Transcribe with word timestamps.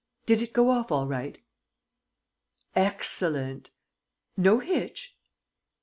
Did 0.25 0.41
it 0.41 0.51
go 0.51 0.71
off 0.71 0.91
all 0.91 1.05
right?... 1.05 1.37
Excellent!... 2.75 3.69
No 4.35 4.57
hitch?. 4.57 5.15